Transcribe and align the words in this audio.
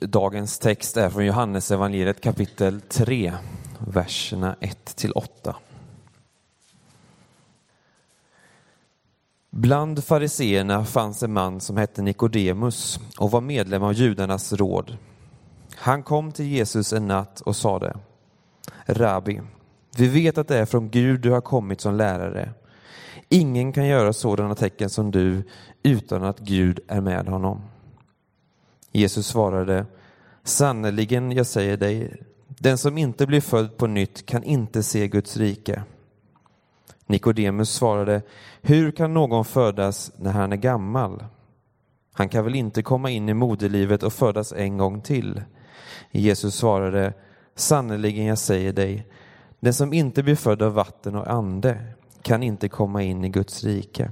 dagens 0.00 0.58
text 0.58 0.96
är 0.96 1.10
från 1.10 1.26
Johannes 1.26 1.70
evangeliet 1.70 2.20
kapitel 2.20 2.80
3, 2.80 3.32
verserna 3.78 4.56
1 4.60 4.96
till 4.96 5.12
8. 5.12 5.56
Bland 9.50 10.04
fariseerna 10.04 10.84
fanns 10.84 11.22
en 11.22 11.32
man 11.32 11.60
som 11.60 11.76
hette 11.76 12.02
Nikodemus 12.02 13.00
och 13.18 13.30
var 13.30 13.40
medlem 13.40 13.82
av 13.82 13.92
judarnas 13.92 14.52
råd. 14.52 14.96
Han 15.76 16.02
kom 16.02 16.32
till 16.32 16.46
Jesus 16.46 16.92
en 16.92 17.06
natt 17.06 17.40
och 17.40 17.56
sade 17.56 17.96
Rabbi, 18.86 19.40
vi 19.96 20.08
vet 20.08 20.38
att 20.38 20.48
det 20.48 20.58
är 20.58 20.66
från 20.66 20.90
Gud 20.90 21.20
du 21.20 21.30
har 21.30 21.40
kommit 21.40 21.80
som 21.80 21.94
lärare. 21.94 22.52
Ingen 23.28 23.72
kan 23.72 23.86
göra 23.86 24.12
sådana 24.12 24.54
tecken 24.54 24.90
som 24.90 25.10
du 25.10 25.42
utan 25.82 26.24
att 26.24 26.38
Gud 26.38 26.80
är 26.88 27.00
med 27.00 27.28
honom. 27.28 27.62
Jesus 28.92 29.26
svarade 29.26 29.86
Sannerligen, 30.44 31.32
jag 31.32 31.46
säger 31.46 31.76
dig, 31.76 32.22
den 32.48 32.78
som 32.78 32.98
inte 32.98 33.26
blir 33.26 33.40
född 33.40 33.76
på 33.76 33.86
nytt 33.86 34.26
kan 34.26 34.42
inte 34.42 34.82
se 34.82 35.08
Guds 35.08 35.36
rike. 35.36 35.82
Nikodemus 37.06 37.70
svarade, 37.70 38.22
hur 38.62 38.90
kan 38.90 39.14
någon 39.14 39.44
födas 39.44 40.12
när 40.16 40.32
han 40.32 40.52
är 40.52 40.56
gammal? 40.56 41.24
Han 42.12 42.28
kan 42.28 42.44
väl 42.44 42.54
inte 42.54 42.82
komma 42.82 43.10
in 43.10 43.28
i 43.28 43.34
moderlivet 43.34 44.02
och 44.02 44.12
födas 44.12 44.52
en 44.52 44.78
gång 44.78 45.00
till? 45.00 45.42
Jesus 46.10 46.54
svarade, 46.54 47.12
sannerligen 47.54 48.24
jag 48.24 48.38
säger 48.38 48.72
dig, 48.72 49.06
den 49.60 49.74
som 49.74 49.92
inte 49.92 50.22
blir 50.22 50.36
född 50.36 50.62
av 50.62 50.72
vatten 50.72 51.14
och 51.14 51.30
ande 51.30 51.78
kan 52.22 52.42
inte 52.42 52.68
komma 52.68 53.02
in 53.02 53.24
i 53.24 53.28
Guds 53.28 53.64
rike. 53.64 54.10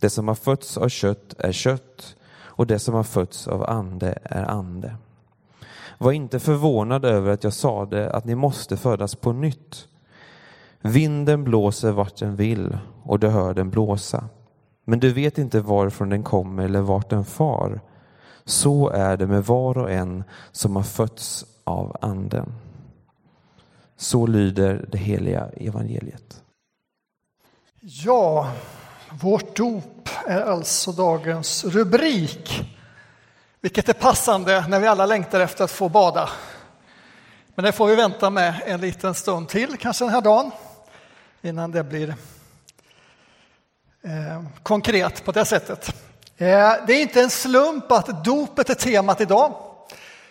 Det 0.00 0.10
som 0.10 0.28
har 0.28 0.34
fötts 0.34 0.76
av 0.76 0.88
kött 0.88 1.34
är 1.38 1.52
kött 1.52 2.16
och 2.56 2.66
det 2.66 2.78
som 2.78 2.94
har 2.94 3.02
fötts 3.02 3.48
av 3.48 3.70
ande 3.70 4.18
är 4.22 4.44
ande. 4.44 4.96
Var 5.98 6.12
inte 6.12 6.40
förvånad 6.40 7.04
över 7.04 7.32
att 7.32 7.44
jag 7.44 7.52
sade 7.52 8.10
att 8.10 8.24
ni 8.24 8.34
måste 8.34 8.76
födas 8.76 9.14
på 9.14 9.32
nytt. 9.32 9.88
Vinden 10.80 11.44
blåser 11.44 11.92
vart 11.92 12.16
den 12.16 12.36
vill 12.36 12.78
och 13.02 13.18
du 13.18 13.28
hör 13.28 13.54
den 13.54 13.70
blåsa. 13.70 14.28
Men 14.84 15.00
du 15.00 15.12
vet 15.12 15.38
inte 15.38 15.60
varifrån 15.60 16.08
den 16.08 16.22
kommer 16.22 16.64
eller 16.64 16.80
vart 16.80 17.10
den 17.10 17.24
far. 17.24 17.80
Så 18.44 18.88
är 18.88 19.16
det 19.16 19.26
med 19.26 19.44
var 19.44 19.78
och 19.78 19.90
en 19.90 20.24
som 20.52 20.76
har 20.76 20.82
fötts 20.82 21.44
av 21.64 21.96
anden. 22.00 22.54
Så 23.96 24.26
lyder 24.26 24.88
det 24.92 24.98
heliga 24.98 25.48
evangeliet. 25.56 26.42
Ja, 27.80 28.52
vårt 29.20 29.56
dop 29.56 29.95
är 30.26 30.40
alltså 30.40 30.92
dagens 30.92 31.64
rubrik. 31.64 32.62
Vilket 33.60 33.88
är 33.88 33.92
passande 33.92 34.64
när 34.68 34.80
vi 34.80 34.86
alla 34.86 35.06
längtar 35.06 35.40
efter 35.40 35.64
att 35.64 35.70
få 35.70 35.88
bada. 35.88 36.28
Men 37.54 37.64
det 37.64 37.72
får 37.72 37.86
vi 37.86 37.94
vänta 37.94 38.30
med 38.30 38.62
en 38.66 38.80
liten 38.80 39.14
stund 39.14 39.48
till, 39.48 39.76
kanske 39.76 40.04
den 40.04 40.12
här 40.12 40.20
dagen, 40.20 40.50
innan 41.42 41.70
det 41.70 41.84
blir 41.84 42.08
eh, 44.02 44.42
konkret 44.62 45.24
på 45.24 45.32
det 45.32 45.44
sättet. 45.44 45.88
Eh, 46.36 46.72
det 46.86 46.92
är 46.92 47.02
inte 47.02 47.20
en 47.20 47.30
slump 47.30 47.92
att 47.92 48.24
dopet 48.24 48.70
är 48.70 48.74
temat 48.74 49.20
idag, 49.20 49.54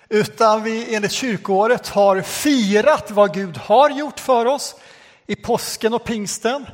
utan 0.09 0.64
vi 0.64 0.96
enligt 0.96 1.12
kyrkoåret 1.12 1.88
har 1.88 2.22
firat 2.22 3.12
vad 3.12 3.34
Gud 3.34 3.58
har 3.58 3.90
gjort 3.90 4.20
för 4.20 4.46
oss 4.46 4.76
i 5.28 5.36
påsken 5.36 5.94
och 5.94 6.04
pingsten. 6.04 6.66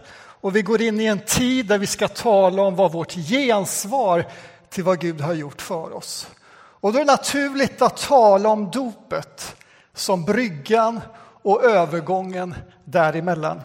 Och 0.42 0.56
vi 0.56 0.62
går 0.62 0.82
in 0.82 1.02
i 1.02 1.06
en 1.06 1.20
tid 1.20 1.66
där 1.66 1.78
vi 1.78 1.88
ska 1.88 2.08
tala 2.08 2.62
om 2.62 2.76
vad 2.76 2.92
vårt 2.92 3.14
gensvar 3.14 4.26
till 4.70 4.84
vad 4.84 5.00
Gud 5.00 5.22
har 5.22 5.34
gjort 5.34 5.62
för 5.62 5.96
oss. 5.96 6.28
Och 6.54 6.94
då 6.94 7.00
är 7.00 7.06
det 7.06 7.12
naturligt 7.12 7.82
att 7.82 7.98
tala 7.98 8.50
om 8.50 8.72
dopet 8.72 9.56
som 9.94 10.26
bryggan 10.26 11.02
och 11.42 11.64
övergången 11.64 12.56
däremellan. 12.84 13.62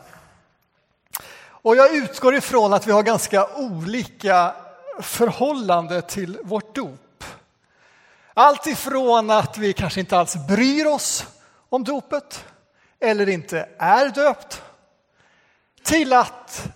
Och 1.49 1.77
jag 1.77 1.97
utgår 1.97 2.35
ifrån 2.35 2.73
att 2.73 2.87
vi 2.87 2.93
har 2.93 3.03
ganska 3.03 3.47
olika 3.57 4.55
förhållande 5.01 6.03
till 6.03 6.39
vårt 6.43 6.75
dop. 6.75 7.25
Allt 8.35 8.67
ifrån 8.67 9.31
att 9.31 9.59
vi 9.59 9.73
kanske 9.73 10.01
inte 10.01 10.19
alls 10.19 10.37
bryr 10.49 10.87
oss 10.87 11.27
om 11.69 11.85
dopet 11.85 12.45
eller 13.01 13.29
inte 13.29 13.69
är 13.79 14.09
döpt 14.09 14.63
till 15.87 16.13
att 16.13 16.69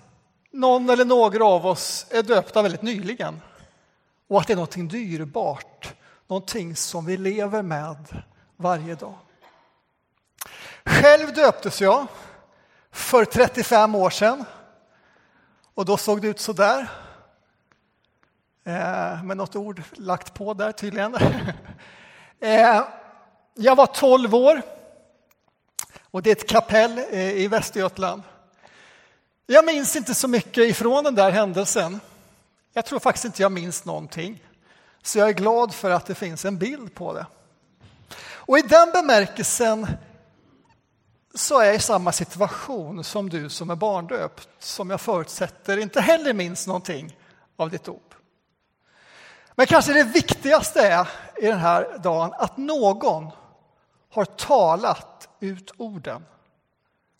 någon 0.50 0.90
eller 0.90 1.04
några 1.04 1.44
av 1.44 1.66
oss 1.66 2.06
är 2.10 2.22
döpta 2.22 2.62
väldigt 2.62 2.82
nyligen 2.82 3.40
och 4.28 4.40
att 4.40 4.46
det 4.46 4.52
är 4.52 4.56
någonting 4.56 4.88
dyrbart, 4.88 5.94
någonting 6.26 6.76
som 6.76 7.06
vi 7.06 7.16
lever 7.16 7.62
med 7.62 8.22
varje 8.56 8.94
dag. 8.94 9.18
Själv 10.84 11.34
döptes 11.34 11.80
jag 11.80 12.06
för 12.90 13.24
35 13.24 13.94
år 13.94 14.10
sedan 14.10 14.44
och 15.74 15.84
då 15.84 15.96
såg 15.96 16.22
det 16.22 16.28
ut 16.28 16.40
så 16.40 16.52
där. 16.52 16.88
Eh, 18.64 19.22
med 19.22 19.36
något 19.36 19.56
ord 19.56 19.82
lagt 19.92 20.34
på 20.34 20.54
där 20.54 20.72
tydligen. 20.72 21.16
Eh, 22.42 22.82
jag 23.54 23.76
var 23.76 23.86
12 23.86 24.34
år 24.34 24.62
och 26.10 26.22
det 26.22 26.30
är 26.30 26.36
ett 26.36 26.48
kapell 26.48 26.98
eh, 26.98 27.30
i 27.30 27.48
Västergötland. 27.48 28.22
Jag 29.52 29.64
minns 29.64 29.96
inte 29.96 30.14
så 30.14 30.28
mycket 30.28 30.70
ifrån 30.70 31.04
den 31.04 31.14
där 31.14 31.30
händelsen. 31.30 32.00
Jag 32.72 32.84
tror 32.86 32.98
faktiskt 32.98 33.24
inte 33.24 33.42
jag 33.42 33.52
minns 33.52 33.84
någonting. 33.84 34.44
Så 35.02 35.18
jag 35.18 35.28
är 35.28 35.32
glad 35.32 35.74
för 35.74 35.90
att 35.90 36.06
det 36.06 36.14
finns 36.14 36.44
en 36.44 36.58
bild 36.58 36.94
på 36.94 37.12
det. 37.12 37.26
Och 38.20 38.58
i 38.58 38.62
den 38.62 38.90
bemärkelsen 38.92 39.86
så 41.34 41.60
är 41.60 41.64
jag 41.64 41.74
i 41.74 41.78
samma 41.78 42.12
situation 42.12 43.04
som 43.04 43.28
du 43.28 43.48
som 43.48 43.70
är 43.70 43.74
barndöpt, 43.74 44.48
som 44.58 44.90
jag 44.90 45.00
förutsätter 45.00 45.76
inte 45.76 46.00
heller 46.00 46.32
minns 46.32 46.66
någonting 46.66 47.16
av 47.56 47.70
ditt 47.70 47.84
dop. 47.84 48.14
Men 49.54 49.66
kanske 49.66 49.92
det 49.92 50.04
viktigaste 50.04 50.80
är 50.80 51.08
i 51.36 51.46
den 51.46 51.58
här 51.58 51.98
dagen 51.98 52.32
att 52.32 52.56
någon 52.56 53.30
har 54.10 54.24
talat 54.24 55.28
ut 55.40 55.72
orden 55.76 56.24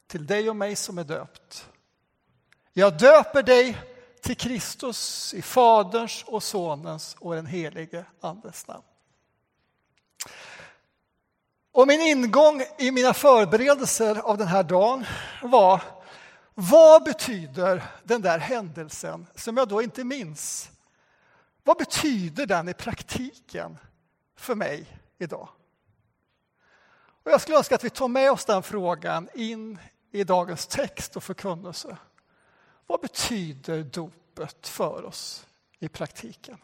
till 0.09 0.27
dig 0.27 0.51
och 0.51 0.57
mig 0.57 0.77
som 0.77 0.99
är 0.99 1.05
döpt. 1.05 1.67
Jag 2.73 2.99
döper 2.99 3.43
dig 3.43 3.79
till 4.21 4.37
Kristus 4.37 5.35
i 5.35 5.43
Faderns 5.43 6.25
och 6.27 6.43
Sonens 6.43 7.17
och 7.21 7.35
den 7.35 7.47
helige 7.47 8.05
Andes 8.21 8.67
namn. 8.67 8.83
Och 11.73 11.87
min 11.87 12.01
ingång 12.01 12.63
i 12.79 12.91
mina 12.91 13.15
förberedelser 13.15 14.19
av 14.19 14.39
den 14.39 14.47
här 14.47 14.63
dagen 14.63 15.07
var 15.43 15.83
vad 16.55 17.05
betyder 17.05 17.83
den 18.05 18.23
där 18.23 18.39
händelsen 18.39 19.27
som 19.35 19.57
jag 19.57 19.69
då 19.69 19.83
inte 19.83 20.05
minns? 20.05 20.71
Vad 21.65 21.79
betyder 21.79 22.47
den 22.47 22.69
i 22.69 22.75
praktiken 22.75 23.79
för 24.37 24.55
mig 24.55 25.01
idag? 25.19 25.49
Och 27.25 27.31
jag 27.31 27.41
skulle 27.41 27.59
önska 27.59 27.75
att 27.75 27.85
vi 27.85 27.91
tar 27.91 28.09
med 28.09 28.33
oss 28.33 28.45
den 28.45 28.63
frågan 28.63 29.29
in 29.35 29.79
i 30.11 30.25
dagens 30.25 30.67
text 30.67 31.17
och 31.17 31.25
förkunnelse. 31.25 31.97
Vad 32.91 33.01
betyder 33.01 33.83
dopet 33.83 34.69
för 34.69 35.05
oss 35.05 35.47
i 35.79 35.89
praktiken? 35.89 36.59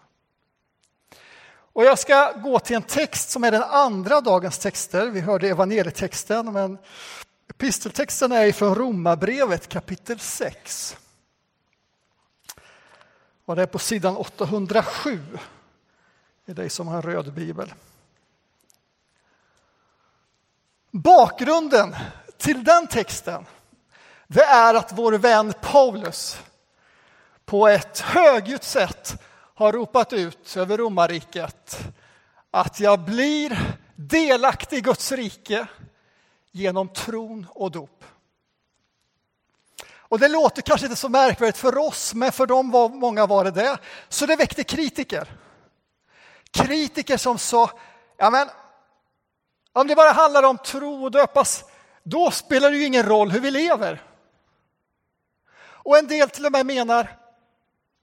Och 1.49 1.85
jag 1.85 1.99
ska 1.99 2.33
gå 2.33 2.59
till 2.59 2.77
en 2.77 2.83
text 2.83 3.31
som 3.31 3.45
är 3.45 3.51
den 3.51 3.63
andra 3.63 4.21
dagens 4.21 4.59
texter. 4.59 5.07
Vi 5.07 5.21
hörde 5.21 5.49
evangelietexten, 5.49 6.53
men 6.53 6.79
episteltexten 7.49 8.33
är 8.33 8.53
från 8.53 8.75
Romarbrevet 8.75 9.69
kapitel 9.69 10.19
6. 10.19 10.97
Och 13.45 13.57
det 13.57 13.63
är 13.63 13.67
på 13.67 13.79
sidan 13.79 14.17
807, 14.17 15.21
i 16.47 16.53
dig 16.53 16.71
som 16.71 16.89
har 16.89 16.97
en 16.97 17.03
röd 17.03 17.33
bibel. 17.33 17.75
Bakgrunden 20.91 21.97
till 22.37 22.65
den 22.65 22.87
texten 22.87 23.47
det 24.27 24.43
är 24.43 24.75
att 24.75 24.93
vår 24.93 25.13
vän 25.13 25.53
Paulus 25.61 26.39
på 27.45 27.69
ett 27.69 27.99
högljutt 27.99 28.65
sätt 28.65 29.23
har 29.55 29.73
ropat 29.73 30.13
ut 30.13 30.57
över 30.57 30.79
romarriket 30.79 31.79
att 32.51 32.81
jag 32.81 33.01
blir 33.01 33.77
delaktig 33.95 34.77
i 34.77 34.81
Guds 34.81 35.13
rike 35.13 35.67
genom 36.53 36.89
tron 36.89 37.47
och 37.51 37.71
dop. 37.71 38.05
Och 40.09 40.19
det 40.19 40.29
låter 40.29 40.63
kanske 40.63 40.87
inte 40.87 40.97
så 40.97 41.09
märkvärdigt 41.09 41.59
för 41.59 41.79
oss, 41.79 42.15
men 42.15 42.33
för 42.33 42.47
dem 42.47 42.71
var, 42.71 42.89
många 42.89 43.27
var 43.27 43.45
det 43.45 43.51
det. 43.51 43.79
Så 44.09 44.27
det 44.27 44.37
väckte 44.37 44.65
kritiker. 44.65 45.33
Kritiker 46.51 47.17
som 47.17 47.39
sa, 47.39 47.71
ja 48.17 48.31
men 48.31 48.49
om 49.73 49.87
det 49.87 49.97
bara 49.97 50.13
handlar 50.13 50.43
om 50.43 50.59
tro 50.59 51.05
och 51.05 51.11
döpas, 51.11 51.65
då 52.03 52.31
spelar 52.31 52.71
det 52.71 52.77
ju 52.77 52.85
ingen 52.85 53.07
roll 53.07 53.31
hur 53.31 53.41
vi 53.41 53.51
lever. 53.51 54.03
Och 55.87 55.99
en 55.99 56.07
del 56.07 56.31
till 56.31 56.47
och 56.47 56.53
med 56.53 56.67
menar, 56.67 57.19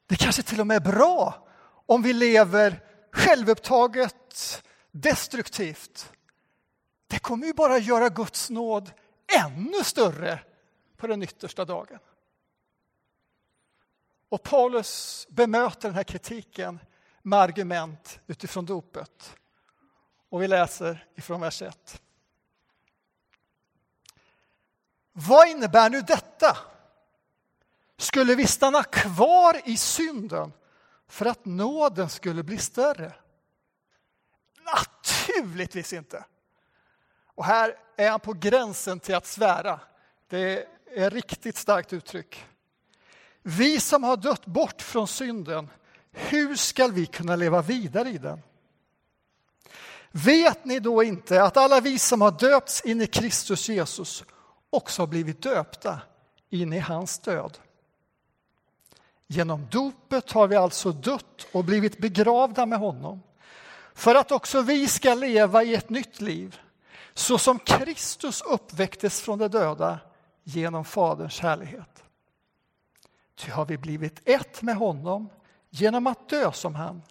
det 0.07 0.15
kanske 0.15 0.43
till 0.43 0.59
och 0.59 0.67
med 0.67 0.75
är 0.75 0.91
bra 0.91 1.47
om 1.85 2.01
vi 2.01 2.13
lever 2.13 2.83
självupptaget, 3.11 4.63
destruktivt, 4.91 6.11
det 7.07 7.19
kommer 7.19 7.47
ju 7.47 7.53
bara 7.53 7.77
göra 7.77 8.09
Guds 8.09 8.49
nåd 8.49 8.91
ännu 9.39 9.83
större 9.83 10.39
på 10.97 11.07
den 11.07 11.23
yttersta 11.23 11.65
dagen. 11.65 11.99
Och 14.29 14.43
Paulus 14.43 15.27
bemöter 15.29 15.87
den 15.87 15.95
här 15.95 16.03
kritiken 16.03 16.79
med 17.21 17.39
argument 17.39 18.19
utifrån 18.27 18.65
dopet. 18.65 19.35
Och 20.29 20.41
vi 20.41 20.47
läser 20.47 21.07
ifrån 21.15 21.41
vers 21.41 21.61
1. 21.61 22.01
Vad 25.11 25.47
innebär 25.47 25.89
nu 25.89 26.01
detta? 26.01 26.57
Skulle 28.03 28.35
vi 28.35 28.47
stanna 28.47 28.83
kvar 28.83 29.61
i 29.65 29.77
synden 29.77 30.53
för 31.07 31.25
att 31.25 31.45
nåden 31.45 32.09
skulle 32.09 32.43
bli 32.43 32.57
större? 32.57 33.13
Naturligtvis 34.75 35.93
inte. 35.93 36.25
Och 37.35 37.45
här 37.45 37.75
är 37.97 38.09
han 38.09 38.19
på 38.19 38.33
gränsen 38.33 38.99
till 38.99 39.15
att 39.15 39.25
svära. 39.25 39.79
Det 40.27 40.67
är 40.95 41.07
ett 41.07 41.13
riktigt 41.13 41.57
starkt 41.57 41.93
uttryck. 41.93 42.45
Vi 43.41 43.79
som 43.79 44.03
har 44.03 44.17
dött 44.17 44.45
bort 44.45 44.81
från 44.81 45.07
synden, 45.07 45.69
hur 46.11 46.55
ska 46.55 46.87
vi 46.87 47.05
kunna 47.05 47.35
leva 47.35 47.61
vidare 47.61 48.09
i 48.09 48.17
den? 48.17 48.41
Vet 50.11 50.65
ni 50.65 50.79
då 50.79 51.03
inte 51.03 51.43
att 51.43 51.57
alla 51.57 51.79
vi 51.79 51.99
som 51.99 52.21
har 52.21 52.31
döpts 52.31 52.81
in 52.81 53.01
i 53.01 53.07
Kristus 53.07 53.69
Jesus 53.69 54.23
också 54.69 55.01
har 55.01 55.07
blivit 55.07 55.41
döpta 55.41 56.01
in 56.49 56.73
i 56.73 56.79
hans 56.79 57.19
död? 57.19 57.57
Genom 59.33 59.67
dopet 59.71 60.31
har 60.31 60.47
vi 60.47 60.55
alltså 60.55 60.91
dött 60.91 61.47
och 61.51 61.63
blivit 61.63 61.97
begravda 61.97 62.65
med 62.65 62.79
honom 62.79 63.21
för 63.93 64.15
att 64.15 64.31
också 64.31 64.61
vi 64.61 64.87
ska 64.87 65.13
leva 65.13 65.63
i 65.63 65.75
ett 65.75 65.89
nytt 65.89 66.21
liv 66.21 66.59
så 67.13 67.37
som 67.37 67.59
Kristus 67.59 68.41
uppväcktes 68.41 69.21
från 69.21 69.39
de 69.39 69.47
döda 69.47 69.99
genom 70.43 70.85
Faderns 70.85 71.39
härlighet. 71.39 72.03
Ty 73.35 73.51
har 73.51 73.65
vi 73.65 73.77
blivit 73.77 74.21
ett 74.25 74.61
med 74.61 74.75
honom 74.75 75.29
genom 75.69 76.07
att 76.07 76.29
dö 76.29 76.51
som 76.51 76.75
han 76.75 77.01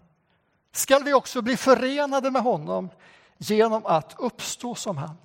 skall 0.73 1.05
vi 1.05 1.15
också 1.15 1.43
bli 1.43 1.57
förenade 1.57 2.31
med 2.31 2.43
honom 2.43 2.91
genom 3.39 3.87
att 3.87 4.15
uppstå 4.19 4.75
som 4.75 4.97
han. 4.97 5.17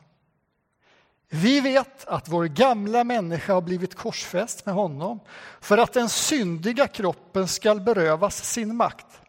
Vi 1.29 1.61
vet 1.61 2.05
att 2.05 2.29
vår 2.29 2.45
gamla 2.45 3.03
människa 3.03 3.53
har 3.53 3.61
blivit 3.61 3.95
korsfäst 3.95 4.65
med 4.65 4.75
honom 4.75 5.19
för 5.61 5.77
att 5.77 5.93
den 5.93 6.09
syndiga 6.09 6.87
kroppen 6.87 7.47
skall 7.47 7.81
berövas 7.81 8.43
sin 8.43 8.75
makt 8.75 9.21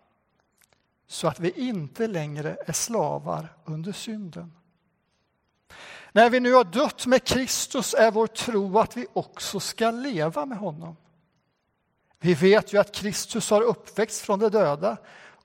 så 1.07 1.29
att 1.29 1.41
vi 1.41 1.51
inte 1.51 2.07
längre 2.07 2.57
är 2.67 2.73
slavar 2.73 3.57
under 3.65 3.93
synden. 3.93 4.53
När 6.13 6.31
vi 6.31 6.41
nu 6.41 6.53
har 6.53 6.65
dött 6.65 7.07
med 7.07 7.25
Kristus 7.25 7.95
är 7.95 8.11
vår 8.11 8.27
tro 8.27 8.79
att 8.79 8.97
vi 8.97 9.07
också 9.13 9.61
ska 9.61 9.91
leva 9.91 10.47
med 10.47 10.59
honom. 10.59 10.97
Vi 12.21 12.35
vet 12.35 12.73
ju 12.73 12.79
att 12.79 12.95
Kristus 12.95 13.51
har 13.51 13.63
uppväxt 13.63 14.21
från 14.21 14.39
de 14.39 14.49
döda 14.49 14.97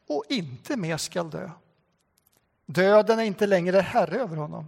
och 0.07 0.23
inte 0.29 0.77
mer 0.77 0.97
skall 0.97 1.29
dö. 1.29 1.49
Döden 2.65 3.19
är 3.19 3.23
inte 3.23 3.47
längre 3.47 3.79
herre 3.79 4.19
över 4.19 4.37
honom. 4.37 4.65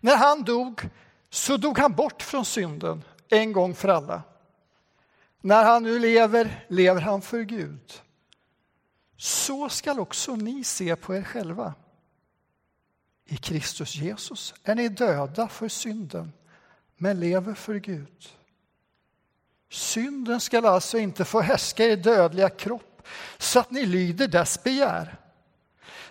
När 0.00 0.16
han 0.16 0.44
dog 0.44 0.88
så 1.30 1.56
dog 1.56 1.78
han 1.78 1.92
bort 1.92 2.22
från 2.22 2.44
synden 2.44 3.04
en 3.28 3.52
gång 3.52 3.74
för 3.74 3.88
alla. 3.88 4.22
När 5.40 5.64
han 5.64 5.82
nu 5.82 5.98
lever, 5.98 6.64
lever 6.68 7.00
han 7.00 7.22
för 7.22 7.42
Gud. 7.42 7.92
Så 9.16 9.68
skall 9.68 10.00
också 10.00 10.36
ni 10.36 10.64
se 10.64 10.96
på 10.96 11.14
er 11.14 11.22
själva. 11.22 11.74
I 13.24 13.36
Kristus 13.36 13.94
Jesus 13.94 14.54
är 14.62 14.74
ni 14.74 14.88
döda 14.88 15.48
för 15.48 15.68
synden, 15.68 16.32
men 16.96 17.20
lever 17.20 17.54
för 17.54 17.74
Gud. 17.74 18.28
Synden 19.70 20.40
skall 20.40 20.66
alltså 20.66 20.98
inte 20.98 21.24
få 21.24 21.40
härska 21.40 21.84
i 21.84 21.96
dödliga 21.96 22.50
kropp 22.50 23.02
så 23.38 23.60
att 23.60 23.70
ni 23.70 23.86
lyder 23.86 24.28
dess 24.28 24.62
begär. 24.62 25.21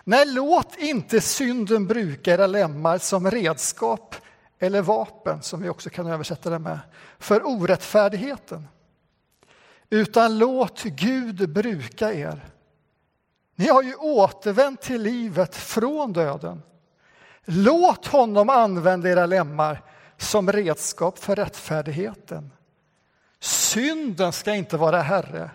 Nej, 0.03 0.25
låt 0.25 0.77
inte 0.77 1.21
synden 1.21 1.88
bruka 1.88 2.33
era 2.33 2.48
lemmar 2.48 2.98
som 2.98 3.31
redskap 3.31 4.15
eller 4.59 4.81
vapen, 4.81 5.42
som 5.42 5.62
vi 5.62 5.69
också 5.69 5.89
kan 5.89 6.07
översätta 6.07 6.50
det 6.50 6.59
med, 6.59 6.80
för 7.19 7.48
orättfärdigheten. 7.48 8.68
Utan 9.89 10.38
låt 10.38 10.83
Gud 10.83 11.50
bruka 11.50 12.13
er. 12.13 12.45
Ni 13.56 13.68
har 13.68 13.83
ju 13.83 13.95
återvänt 13.95 14.81
till 14.81 15.01
livet 15.01 15.56
från 15.56 16.13
döden. 16.13 16.62
Låt 17.45 18.06
honom 18.06 18.50
använda 18.50 19.09
era 19.09 19.25
lemmar 19.25 19.81
som 20.18 20.51
redskap 20.51 21.19
för 21.19 21.36
rättfärdigheten. 21.36 22.51
Synden 23.39 24.33
ska 24.33 24.54
inte 24.54 24.77
vara 24.77 25.01
herre 25.01 25.50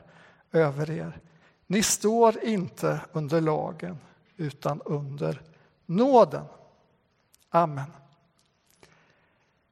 över 0.52 0.90
er. 0.90 1.20
Ni 1.66 1.82
står 1.82 2.44
inte 2.44 3.00
under 3.12 3.40
lagen 3.40 3.98
utan 4.36 4.82
under 4.84 5.42
nåden. 5.86 6.44
Amen. 7.50 7.92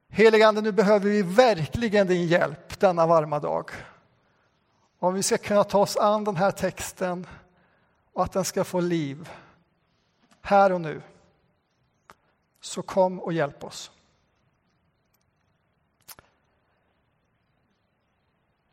Heligande, 0.07 0.61
nu 0.61 0.71
behöver 0.71 1.09
vi 1.09 1.21
verkligen 1.21 2.07
din 2.07 2.27
hjälp 2.27 2.79
denna 2.79 3.07
varma 3.07 3.39
dag. 3.39 3.71
Om 4.99 5.13
vi 5.13 5.23
ska 5.23 5.37
kunna 5.37 5.63
ta 5.63 5.79
oss 5.79 5.97
an 5.97 6.23
den 6.23 6.35
här 6.35 6.51
texten 6.51 7.27
och 8.13 8.23
att 8.23 8.31
den 8.31 8.45
ska 8.45 8.63
få 8.63 8.79
liv 8.79 9.29
här 10.41 10.71
och 10.71 10.81
nu. 10.81 11.01
Så 12.61 12.81
kom 12.81 13.19
och 13.19 13.33
hjälp 13.33 13.63
oss. 13.63 13.91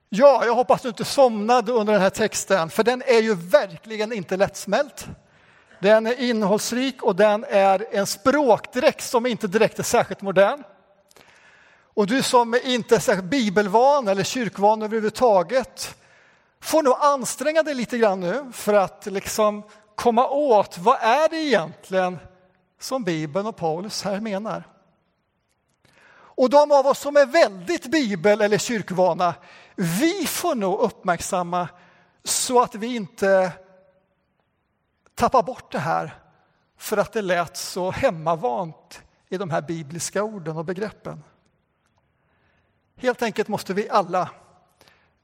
Ja, 0.09 0.45
jag 0.45 0.55
hoppas 0.55 0.83
du 0.83 0.89
inte 0.89 1.05
somnade 1.05 1.73
under 1.73 1.93
den 1.93 2.03
här 2.03 2.11
texten, 2.11 2.71
för 2.71 2.85
den 2.85 3.03
är 3.03 3.23
ju 3.23 3.35
verkligen 3.35 4.13
inte 4.13 4.37
lättsmält. 4.37 5.07
Den 5.83 6.07
är 6.07 6.21
innehållsrik 6.21 7.03
och 7.03 7.17
den 7.17 7.45
är 7.49 7.87
en 7.91 8.07
språkdräkt 8.07 9.05
som 9.05 9.27
inte 9.27 9.47
direkt 9.47 9.79
är 9.79 9.83
särskilt 9.83 10.23
modern. 10.23 10.63
Och 11.95 12.07
du 12.07 12.23
som 12.23 12.55
inte 12.65 12.95
är 12.95 12.99
särskilt 12.99 13.31
bibelvan 13.31 14.09
eller 14.09 14.23
kyrkvan 14.23 14.83
överhuvudtaget 14.83 15.97
får 16.61 16.83
nog 16.83 16.97
anstränga 17.01 17.63
dig 17.63 17.75
lite 17.75 17.99
grann 17.99 18.21
nu 18.21 18.45
för 18.53 18.75
att 18.75 19.07
liksom 19.07 19.63
komma 19.95 20.29
åt 20.29 20.79
vad 20.79 20.99
är 21.01 21.29
det 21.29 21.37
egentligen 21.37 22.19
som 22.81 23.05
Bibeln 23.05 23.47
och 23.47 23.57
Paulus 23.57 24.03
här 24.03 24.21
menar. 24.21 24.65
Och 26.15 26.51
de 26.51 26.73
av 26.73 26.87
oss 26.87 26.99
som 26.99 27.17
är 27.17 27.27
väldigt 27.27 27.87
bibel 27.87 28.41
eller 28.41 28.59
kyrkvana, 28.59 29.35
vi 29.77 30.27
får 30.27 30.55
nog 30.55 30.81
uppmärksamma 30.81 31.69
så 32.25 32.61
att 32.61 32.75
vi 32.75 32.97
inte 32.97 33.53
tappar 35.15 35.43
bort 35.43 35.73
det 35.73 35.79
här 35.79 36.15
för 36.77 36.97
att 36.97 37.13
det 37.13 37.23
lät 37.23 37.57
så 37.57 37.91
hemmavant 37.91 39.03
i 39.29 39.39
de 39.39 39.51
här 39.51 39.63
bibliska 39.63 40.23
orden 40.23 40.57
och 40.57 40.65
begreppen. 40.65 41.25
Helt 42.97 43.23
enkelt 43.23 43.49
måste 43.49 43.75
vi 43.75 43.89
alla 43.89 44.31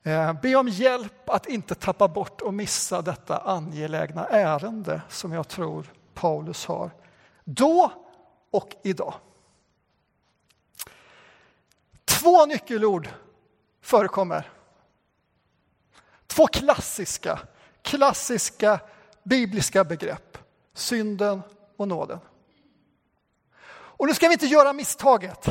eh, 0.02 0.33
be 0.33 0.54
om 0.54 0.68
hjälp 0.68 1.28
att 1.28 1.47
inte 1.47 1.75
tappa 1.75 2.09
bort 2.09 2.40
och 2.40 2.54
missa 2.54 3.02
detta 3.02 3.38
angelägna 3.38 4.26
ärende 4.26 5.02
som 5.09 5.33
jag 5.33 5.49
tror 5.49 5.92
Paulus 6.14 6.66
har 6.66 6.90
då 7.45 7.92
och 8.50 8.76
idag. 8.83 9.14
Två 12.04 12.47
nyckelord 12.47 13.09
förekommer. 13.80 14.50
Två 16.26 16.47
klassiska, 16.47 17.38
klassiska 17.83 18.80
bibliska 19.29 19.85
begrepp. 19.85 20.39
Synden 20.75 21.43
och 21.77 21.89
nåden. 21.89 22.19
Och 23.71 24.07
nu 24.07 24.15
ska 24.15 24.29
vi 24.29 24.33
inte 24.33 24.47
göra 24.47 24.73
misstaget 24.73 25.47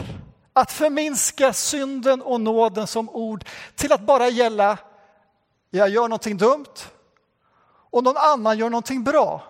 att 0.54 0.72
förminska 0.72 1.54
synden 1.54 2.22
och 2.22 2.42
nåden 2.42 2.88
som 2.88 3.10
ord 3.10 3.46
till 3.76 3.94
att 3.94 4.02
bara 4.02 4.28
gälla 4.28 4.78
jag 5.70 5.90
gör 5.90 6.08
någonting 6.08 6.38
dumt 6.38 6.76
och 7.90 8.04
någon 8.04 8.18
annan 8.18 8.58
gör 8.58 8.70
någonting 8.70 9.04
bra 9.04 9.44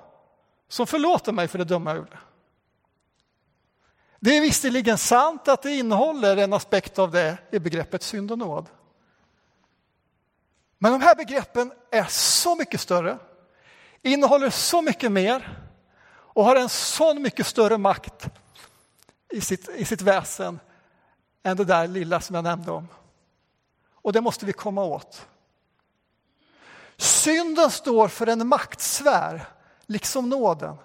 som 0.67 0.87
förlåter 0.87 1.31
mig 1.31 1.47
för 1.47 1.57
det 1.57 1.63
dumma 1.63 1.89
jag 1.89 1.97
gjorde. 1.97 2.19
Det 4.19 4.37
är 4.37 4.41
visserligen 4.41 4.97
sant 4.97 5.47
att 5.47 5.61
det 5.61 5.71
innehåller 5.71 6.37
en 6.37 6.53
aspekt 6.53 6.99
av 6.99 7.11
det 7.11 7.37
i 7.51 7.59
begreppet 7.59 8.03
synd 8.03 8.31
och 8.31 8.37
nåd. 8.37 8.65
Men 10.77 10.91
de 10.91 11.01
här 11.01 11.15
begreppen 11.15 11.71
är 11.91 12.05
så 12.09 12.55
mycket 12.55 12.81
större, 12.81 13.17
innehåller 14.07 14.49
så 14.49 14.81
mycket 14.81 15.11
mer 15.11 15.57
och 16.09 16.45
har 16.45 16.55
en 16.55 16.69
så 16.69 17.13
mycket 17.13 17.47
större 17.47 17.77
makt 17.77 18.29
i 19.29 19.41
sitt, 19.41 19.69
i 19.69 19.85
sitt 19.85 20.01
väsen 20.01 20.59
än 21.43 21.57
det 21.57 21.65
där 21.65 21.87
lilla 21.87 22.21
som 22.21 22.35
jag 22.35 22.43
nämnde 22.43 22.71
om. 22.71 22.87
Och 23.93 24.13
det 24.13 24.21
måste 24.21 24.45
vi 24.45 24.53
komma 24.53 24.83
åt. 24.83 25.27
Synden 26.97 27.71
står 27.71 28.07
för 28.07 28.27
en 28.27 28.47
maktsfär, 28.47 29.47
liksom 29.85 30.29
nåden. 30.29 30.77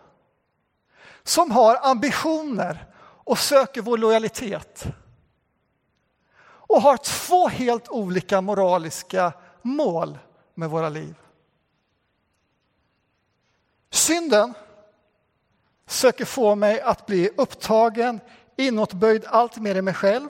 som 1.23 1.51
har 1.51 1.79
ambitioner 1.83 2.87
och 3.25 3.39
söker 3.39 3.83
vår 3.83 3.99
lojalitet 3.99 4.85
och 6.45 6.83
har 6.83 6.97
två 6.97 7.49
helt 7.49 7.89
olika 7.89 8.41
moraliska 8.41 9.33
mål 9.63 10.19
med 10.55 10.71
våra 10.71 10.89
liv. 10.89 11.22
Synden 14.03 14.55
söker 15.87 16.25
få 16.25 16.55
mig 16.55 16.81
att 16.81 17.07
bli 17.07 17.31
upptagen, 17.37 18.21
inåtböjd 18.57 19.25
allt 19.27 19.57
mer 19.57 19.75
i 19.75 19.83
mig 19.83 19.95
själv. 19.95 20.29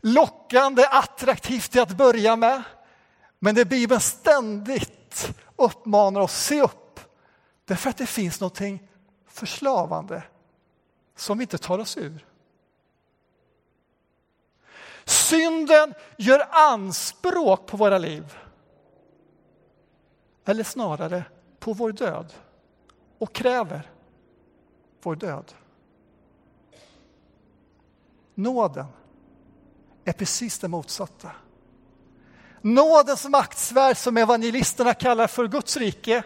Lockande, 0.00 0.86
attraktivt 0.90 1.70
till 1.70 1.80
att 1.80 1.96
börja 1.96 2.36
med. 2.36 2.62
Men 3.38 3.54
det 3.54 3.64
Bibeln 3.64 4.00
ständigt 4.00 5.36
uppmanar 5.56 6.20
oss, 6.20 6.32
se 6.32 6.62
upp. 6.62 7.00
Därför 7.64 7.90
att 7.90 7.96
det 7.96 8.06
finns 8.06 8.40
någonting 8.40 8.88
förslavande 9.28 10.22
som 11.16 11.38
vi 11.38 11.42
inte 11.42 11.58
tar 11.58 11.78
oss 11.78 11.96
ur. 11.96 12.26
Synden 15.04 15.94
gör 16.16 16.48
anspråk 16.50 17.66
på 17.66 17.76
våra 17.76 17.98
liv. 17.98 18.38
Eller 20.44 20.64
snarare 20.64 21.24
på 21.66 21.72
vår 21.72 21.92
död 21.92 22.32
och 23.18 23.32
kräver 23.32 23.90
vår 25.02 25.16
död. 25.16 25.52
Nåden 28.34 28.86
är 30.04 30.12
precis 30.12 30.58
det 30.58 30.68
motsatta. 30.68 31.30
Nådens 32.60 33.28
maktsfär, 33.28 33.94
som 33.94 34.16
evangelisterna 34.16 34.94
kallar 34.94 35.26
för 35.26 35.48
Guds 35.48 35.76
rike, 35.76 36.22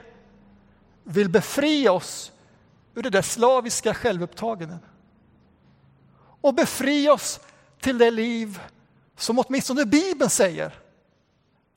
vill 1.04 1.28
befria 1.28 1.92
oss 1.92 2.32
ur 2.94 3.02
det 3.02 3.10
där 3.10 3.22
slaviska 3.22 3.94
självupptagandet 3.94 4.82
och 6.40 6.54
befria 6.54 7.12
oss 7.12 7.40
till 7.80 7.98
det 7.98 8.10
liv 8.10 8.60
som 9.16 9.38
åtminstone 9.38 9.84
Bibeln 9.84 10.30
säger 10.30 10.74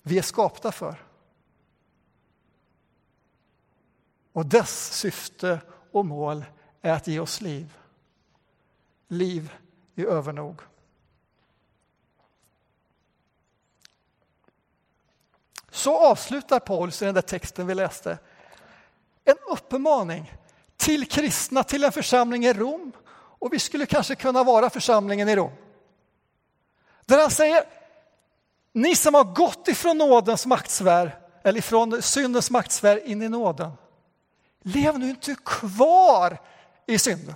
vi 0.02 0.18
är 0.18 0.22
skapta 0.22 0.72
för. 0.72 1.13
Och 4.34 4.46
dess 4.46 4.94
syfte 4.94 5.60
och 5.92 6.06
mål 6.06 6.46
är 6.82 6.92
att 6.92 7.08
ge 7.08 7.20
oss 7.20 7.42
liv. 7.42 7.74
Liv 9.08 9.54
i 9.96 10.06
övernog. 10.06 10.62
Så 15.72 15.98
avslutar 15.98 16.60
Paulus 16.60 17.02
i 17.02 17.06
den 17.06 17.14
där 17.14 17.22
texten 17.22 17.68
vi 17.68 17.76
läste 17.76 18.18
en 19.26 19.36
uppmaning 19.50 20.34
till 20.78 21.08
kristna, 21.08 21.64
till 21.64 21.84
en 21.84 21.92
församling 21.92 22.46
i 22.46 22.54
Rom. 22.54 22.92
Och 23.40 23.54
vi 23.54 23.60
skulle 23.60 23.86
kanske 23.86 24.16
kunna 24.16 24.44
vara 24.44 24.70
församlingen 24.70 25.30
i 25.30 25.36
Rom. 25.36 25.52
Där 27.06 27.22
han 27.22 27.32
säger, 27.32 27.64
ni 28.72 28.96
som 28.96 29.14
har 29.14 29.24
gått 29.24 29.68
ifrån 29.68 29.98
nådens 29.98 30.46
maktsfär, 30.46 31.20
eller 31.44 31.60
ifrån 31.60 32.02
syndens 32.02 32.52
maktsfär 32.52 33.08
in 33.08 33.22
i 33.22 33.30
nåden. 33.30 33.72
Lev 34.64 35.00
nu 35.00 35.10
inte 35.10 35.36
kvar 35.46 36.38
i 36.86 37.00
synden. 37.00 37.36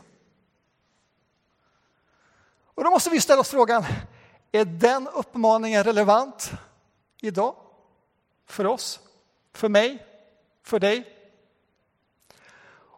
Och 2.63 2.83
då 2.83 2.89
måste 2.89 3.09
vi 3.09 3.21
ställa 3.21 3.41
oss 3.41 3.49
frågan, 3.49 3.85
är 4.51 4.65
den 4.65 5.07
uppmaningen 5.07 5.83
relevant 5.83 6.51
idag? 7.21 7.55
För 8.45 8.65
oss, 8.65 8.99
för 9.53 9.69
mig, 9.69 10.05
för 10.63 10.79
dig? 10.79 11.13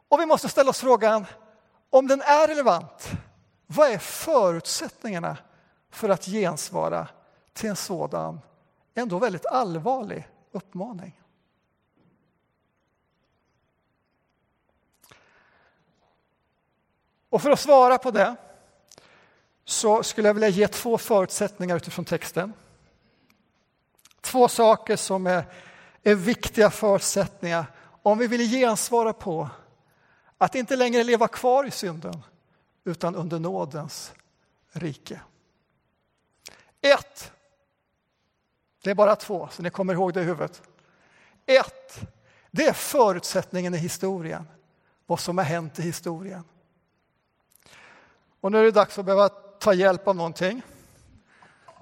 Och 0.10 0.20
vi 0.20 0.26
måste 0.26 0.50
ställa 0.50 0.70
oss 0.70 0.80
frågan, 0.80 1.26
om 1.90 2.08
den 2.08 2.22
är 2.22 2.48
relevant, 2.48 3.12
vad 3.68 3.90
är 3.90 3.98
förutsättningarna 3.98 5.38
för 5.90 6.10
att 6.10 6.26
gensvara 6.26 7.08
till 7.54 7.70
en 7.70 7.76
sådan 7.76 8.42
ändå 8.94 9.20
väldigt 9.20 9.46
allvarlig 9.46 10.28
uppmaning? 10.52 11.19
Och 17.30 17.42
för 17.42 17.50
att 17.50 17.60
svara 17.60 17.98
på 17.98 18.12
det 18.12 18.36
så 19.66 20.04
skulle 20.04 20.28
jag 20.28 20.34
vilja 20.34 20.50
ge 20.50 20.68
två 20.68 20.98
förutsättningar 20.98 21.76
utifrån 21.76 22.06
texten. 22.06 22.54
Två 24.22 24.48
saker 24.48 24.96
som 24.96 25.28
är, 25.28 25.44
är 26.04 26.16
viktiga 26.16 26.70
förutsättningar 26.70 27.66
om 28.04 28.18
vi 28.18 28.28
vill 28.28 28.52
gensvara 28.52 29.14
på 29.14 29.50
att 30.38 30.56
inte 30.56 30.76
längre 30.76 31.04
leva 31.04 31.28
kvar 31.28 31.64
i 31.64 31.72
synden 31.72 32.24
utan 32.84 33.16
under 33.16 33.40
nådens 33.40 34.14
rike. 34.72 35.22
Ett. 36.82 37.32
Det 38.84 38.90
är 38.90 38.96
bara 38.96 39.16
två, 39.16 39.50
så 39.52 39.62
ni 39.62 39.70
kommer 39.70 39.94
ihåg 39.94 40.14
det 40.14 40.22
i 40.22 40.24
huvudet. 40.24 40.62
Ett, 41.46 42.00
det 42.52 42.66
är 42.66 42.74
förutsättningen 42.74 43.74
i 43.74 43.78
historien, 43.78 44.48
vad 45.06 45.20
som 45.20 45.38
har 45.38 45.46
hänt 45.46 45.80
i 45.80 45.82
historien. 45.82 46.44
Och 48.42 48.52
nu 48.52 48.60
är 48.60 48.64
det 48.64 48.72
dags 48.72 49.00
att 49.00 49.06
behöva 49.06 49.30
ta 49.30 49.74
hjälp 49.74 50.08
av 50.08 50.16
någonting. 50.16 50.62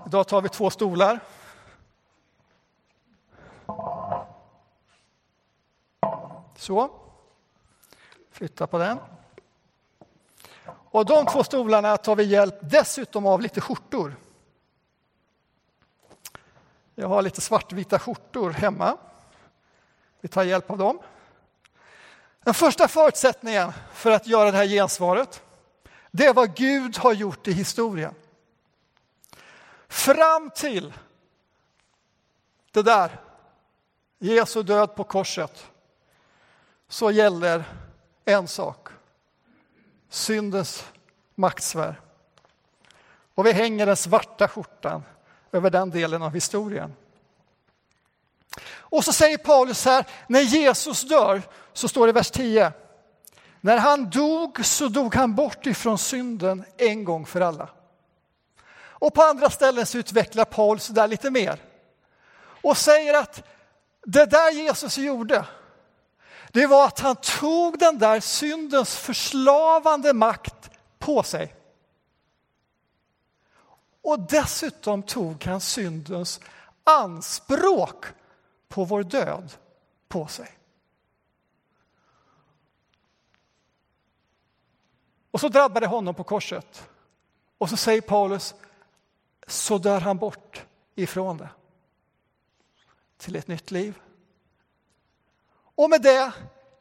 Idag 0.05 0.27
tar 0.27 0.41
vi 0.41 0.49
två 0.49 0.69
stolar. 0.69 1.19
Så. 6.55 6.89
Flytta 8.31 8.67
på 8.67 8.77
den. 8.77 8.99
Och 10.67 11.05
de 11.05 11.25
två 11.25 11.43
stolarna 11.43 11.97
tar 11.97 12.15
vi 12.15 12.23
hjälp 12.23 12.55
dessutom 12.61 13.25
av 13.25 13.41
lite 13.41 13.61
skjortor. 13.61 14.15
Jag 16.95 17.07
har 17.07 17.21
lite 17.21 17.41
svartvita 17.41 17.99
skjortor 17.99 18.49
hemma. 18.49 18.97
Vi 20.21 20.27
tar 20.27 20.43
hjälp 20.43 20.71
av 20.71 20.77
dem. 20.77 20.99
Den 22.43 22.53
första 22.53 22.87
förutsättningen 22.87 23.71
för 23.93 24.11
att 24.11 24.27
göra 24.27 24.51
det 24.51 24.57
här 24.57 24.65
gensvaret 24.65 25.43
det 26.17 26.25
är 26.25 26.33
vad 26.33 26.55
Gud 26.55 26.97
har 26.97 27.13
gjort 27.13 27.47
i 27.47 27.51
historien. 27.51 28.15
Fram 29.87 30.49
till 30.49 30.93
det 32.71 32.81
där, 32.81 33.21
Jesu 34.19 34.63
död 34.63 34.95
på 34.95 35.03
korset, 35.03 35.65
så 36.87 37.11
gäller 37.11 37.63
en 38.25 38.47
sak. 38.47 38.89
Syndens 40.09 40.85
maktsfär. 41.35 42.01
Och 43.35 43.45
vi 43.45 43.51
hänger 43.51 43.85
den 43.85 43.97
svarta 43.97 44.47
skjortan 44.47 45.03
över 45.51 45.69
den 45.69 45.89
delen 45.89 46.21
av 46.21 46.33
historien. 46.33 46.93
Och 48.69 49.03
så 49.03 49.13
säger 49.13 49.37
Paulus 49.37 49.85
här, 49.85 50.05
när 50.27 50.41
Jesus 50.41 51.01
dör, 51.01 51.41
så 51.73 51.87
står 51.87 52.07
det 52.07 52.09
i 52.09 52.13
vers 52.13 52.31
10. 52.31 52.71
När 53.61 53.77
han 53.77 54.09
dog 54.09 54.65
så 54.65 54.87
dog 54.87 55.15
han 55.15 55.35
bort 55.35 55.65
ifrån 55.65 55.97
synden 55.97 56.65
en 56.77 57.03
gång 57.03 57.25
för 57.25 57.41
alla. 57.41 57.69
Och 58.99 59.13
på 59.13 59.21
andra 59.21 59.49
ställen 59.49 59.85
så 59.85 59.97
utvecklar 59.97 60.45
Paulus 60.45 60.87
det 60.87 60.93
där 60.93 61.07
lite 61.07 61.31
mer 61.31 61.61
och 62.61 62.77
säger 62.77 63.13
att 63.13 63.43
det 64.05 64.25
där 64.25 64.51
Jesus 64.51 64.97
gjorde, 64.97 65.45
det 66.51 66.67
var 66.67 66.85
att 66.85 66.99
han 66.99 67.15
tog 67.15 67.79
den 67.79 67.97
där 67.97 68.19
syndens 68.19 68.97
förslavande 68.97 70.13
makt 70.13 70.69
på 70.99 71.23
sig. 71.23 71.55
Och 74.01 74.19
dessutom 74.19 75.03
tog 75.03 75.43
han 75.43 75.61
syndens 75.61 76.39
anspråk 76.83 78.05
på 78.69 78.83
vår 78.83 79.03
död 79.03 79.53
på 80.07 80.27
sig. 80.27 80.56
Och 85.37 85.41
så 85.41 85.49
drabbar 85.49 85.81
det 85.81 85.87
honom 85.87 86.15
på 86.15 86.23
korset. 86.23 86.89
Och 87.57 87.69
så 87.69 87.77
säger 87.77 88.01
Paulus, 88.01 88.55
så 89.47 89.77
dör 89.77 89.99
han 89.99 90.17
bort 90.17 90.65
ifrån 90.95 91.37
det. 91.37 91.49
Till 93.17 93.35
ett 93.35 93.47
nytt 93.47 93.71
liv. 93.71 93.99
Och 95.75 95.89
med 95.89 96.01
det 96.01 96.31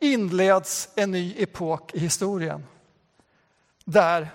inleds 0.01 0.89
en 0.95 1.11
ny 1.11 1.35
epok 1.43 1.95
i 1.95 1.99
historien. 1.99 2.67
Där 3.85 4.29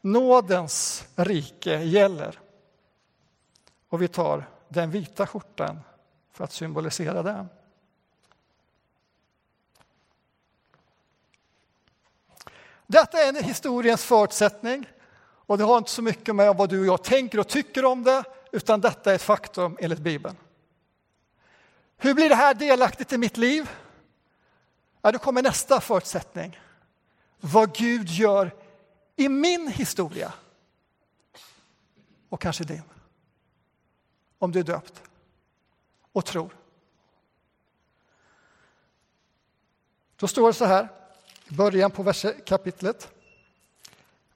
nådens 0.00 1.04
rike 1.14 1.82
gäller. 1.82 2.40
Och 3.88 4.02
vi 4.02 4.08
tar 4.08 4.48
den 4.68 4.90
vita 4.90 5.26
skjortan 5.26 5.80
för 6.32 6.44
att 6.44 6.52
symbolisera 6.52 7.22
den. 7.22 7.48
Detta 12.90 13.22
är 13.22 13.28
en 13.28 13.44
historiens 13.44 14.04
förutsättning 14.04 14.88
och 15.22 15.58
det 15.58 15.64
har 15.64 15.78
inte 15.78 15.90
så 15.90 16.02
mycket 16.02 16.36
med 16.36 16.56
vad 16.56 16.68
du 16.68 16.80
och 16.80 16.86
jag 16.86 17.04
tänker 17.04 17.40
och 17.40 17.48
tycker 17.48 17.84
om 17.84 18.04
det, 18.04 18.24
utan 18.52 18.80
detta 18.80 19.10
är 19.10 19.14
ett 19.14 19.22
faktum 19.22 19.76
enligt 19.80 19.98
Bibeln. 19.98 20.36
Hur 21.96 22.14
blir 22.14 22.28
det 22.28 22.34
här 22.34 22.54
delaktigt 22.54 23.12
i 23.12 23.18
mitt 23.18 23.36
liv? 23.36 23.70
Ja, 25.02 25.12
då 25.12 25.18
kommer 25.18 25.42
nästa 25.42 25.80
förutsättning. 25.80 26.60
vad 27.40 27.74
Gud 27.74 28.08
gör 28.08 28.54
i 29.16 29.28
min 29.28 29.68
historia 29.68 30.32
och 32.28 32.40
kanske 32.40 32.64
din. 32.64 32.82
Om 34.38 34.52
du 34.52 34.58
är 34.58 34.64
döpt 34.64 35.02
och 36.12 36.24
tror. 36.24 36.56
Då 40.16 40.28
står 40.28 40.46
det 40.46 40.54
så 40.54 40.64
här 40.64 40.99
början 41.50 41.90
på 41.90 42.02
vers, 42.02 42.26
kapitlet, 42.46 43.08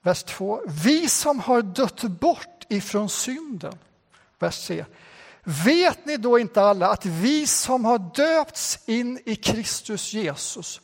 vers 0.03 0.23
2. 0.23 0.61
Vi 0.67 1.09
som 1.09 1.41
har 1.41 1.63
dött 1.63 2.03
bort 2.03 2.65
ifrån 2.69 3.09
synden, 3.09 3.79
vers 4.39 4.67
3. 4.67 4.85
Vet 5.45 6.07
ni 6.07 6.17
då 6.17 6.39
inte 6.39 6.63
alla 6.63 6.89
att 6.89 7.07
vi 7.07 7.47
som 7.47 7.85
har 7.85 7.99
döpts 7.99 8.79
in 8.87 9.21
i 9.25 9.37
Kristus 9.37 10.13
Jesus 10.13 10.81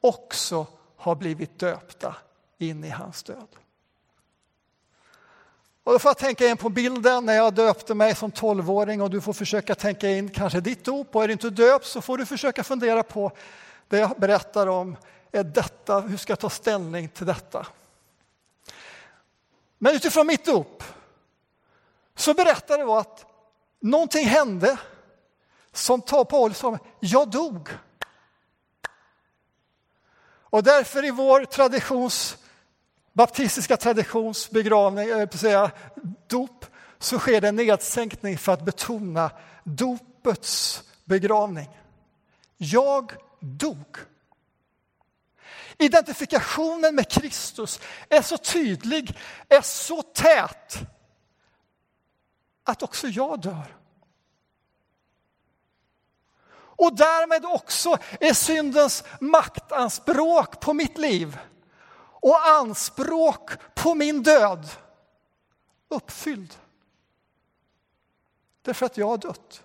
också 0.00 0.66
har 0.96 1.14
blivit 1.14 1.58
döpta 1.58 2.16
in 2.58 2.84
i 2.84 2.90
hans 2.90 3.22
död? 3.22 3.48
Och 5.84 5.92
då 5.92 5.98
får 5.98 6.08
jag 6.08 6.18
tänka 6.18 6.46
in 6.46 6.56
på 6.56 6.68
bilden 6.68 7.24
när 7.24 7.34
jag 7.34 7.54
döpte 7.54 7.94
mig 7.94 8.14
som 8.14 8.30
tolvåring 8.30 9.02
och 9.02 9.10
du 9.10 9.20
får 9.20 9.32
försöka 9.32 9.74
tänka 9.74 10.10
in 10.10 10.28
kanske 10.28 10.60
ditt 10.60 10.84
dop 10.84 11.16
och 11.16 11.24
är 11.24 11.28
du 11.28 11.32
inte 11.32 11.50
döpt 11.50 11.86
så 11.86 12.00
får 12.00 12.18
du 12.18 12.26
försöka 12.26 12.64
fundera 12.64 13.02
på 13.02 13.32
det 13.88 13.98
jag 13.98 14.14
berättar 14.18 14.66
om. 14.66 14.96
Är 15.32 15.44
detta, 15.44 16.00
hur 16.00 16.16
ska 16.16 16.30
jag 16.30 16.38
ta 16.38 16.50
ställning 16.50 17.08
till 17.08 17.26
detta? 17.26 17.66
Men 19.78 19.94
utifrån 19.94 20.26
mitt 20.26 20.44
dop 20.44 20.82
så 22.14 22.34
berättar 22.34 22.78
det 22.78 22.84
att 22.98 23.26
någonting 23.80 24.26
hände 24.26 24.78
som 25.72 26.00
tar 26.00 26.24
på 26.24 26.50
som, 26.54 26.78
jag 27.00 27.30
dog. 27.30 27.68
Och 30.56 30.62
därför 30.62 31.04
i 31.04 31.10
vår 31.10 31.44
traditions, 31.44 32.36
baptistiska 33.12 33.76
traditions 33.76 34.50
begravning, 34.50 35.08
eh, 35.08 35.18
jag 35.18 35.38
säga, 35.38 35.70
dop, 36.26 36.64
så 36.98 37.18
sker 37.18 37.40
det 37.40 37.48
en 37.48 37.56
nedsänkning 37.56 38.38
för 38.38 38.52
att 38.52 38.64
betona 38.64 39.30
dopets 39.64 40.82
begravning. 41.04 41.68
Jag 42.56 43.12
dog. 43.40 43.96
Identifikationen 45.78 46.94
med 46.94 47.10
Kristus 47.10 47.80
är 48.08 48.22
så 48.22 48.38
tydlig, 48.38 49.18
är 49.48 49.60
så 49.60 50.02
tät 50.02 50.78
att 52.64 52.82
också 52.82 53.06
jag 53.06 53.40
dör. 53.40 53.76
Och 56.78 56.96
därmed 56.96 57.44
också 57.44 57.98
är 58.20 58.32
syndens 58.32 59.04
maktanspråk 59.20 60.60
på 60.60 60.72
mitt 60.72 60.98
liv 60.98 61.38
och 62.20 62.46
anspråk 62.46 63.50
på 63.74 63.94
min 63.94 64.22
död 64.22 64.68
uppfylld. 65.88 66.54
Därför 68.62 68.86
att 68.86 68.96
jag 68.96 69.08
har 69.08 69.18
dött 69.18 69.62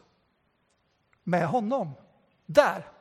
med 1.24 1.48
honom 1.48 1.92
där. 2.46 2.92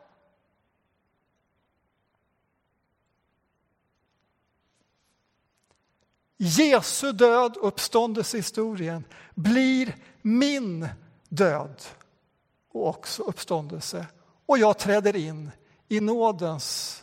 Jesu 6.42 7.12
död, 7.12 7.56
uppståndelsehistorien, 7.56 9.04
blir 9.34 9.96
min 10.22 10.88
död 11.28 11.82
och 12.72 12.88
också 12.88 13.22
uppståndelse. 13.22 14.06
Och 14.46 14.58
jag 14.58 14.78
träder 14.78 15.16
in 15.16 15.50
i 15.88 16.00
nådens 16.00 17.02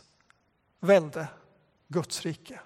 välde, 0.80 1.28
Guds 1.88 2.22
rike. 2.22 2.60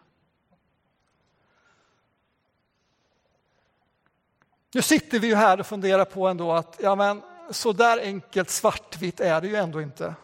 Nu 4.75 4.83
sitter 4.83 5.19
vi 5.19 5.27
ju 5.27 5.35
här 5.35 5.61
och 5.61 5.67
funderar 5.67 6.05
på 6.05 6.29
ändå 6.29 6.53
att 6.53 6.77
ja 6.83 6.95
men, 6.95 7.23
så 7.51 7.73
där 7.73 7.99
enkelt 7.99 8.51
svartvitt 8.51 9.21
är 9.21 9.41
det 9.41 9.49
ju 9.49 9.57
ändå 9.57 9.83
inte. 9.83 10.15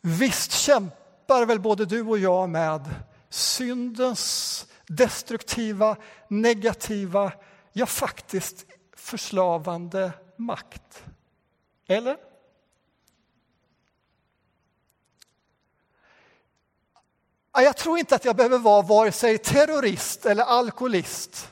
Visst 0.00 0.52
kämpar 0.52 1.46
väl 1.46 1.60
både 1.60 1.84
du 1.84 2.02
och 2.02 2.18
jag 2.18 2.48
med 2.48 2.94
syndens 3.30 4.66
destruktiva, 4.86 5.96
negativa, 6.28 7.32
ja 7.72 7.86
faktiskt 7.86 8.66
förslavande 8.96 10.12
makt. 10.36 11.04
Eller? 11.86 12.16
Jag 17.52 17.76
tror 17.76 17.98
inte 17.98 18.14
att 18.14 18.24
jag 18.24 18.36
behöver 18.36 18.58
vara 18.58 18.82
vare 18.82 19.12
sig 19.12 19.38
terrorist 19.38 20.26
eller 20.26 20.44
alkoholist 20.44 21.48